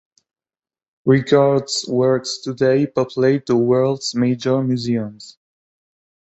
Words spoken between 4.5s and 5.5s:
museums.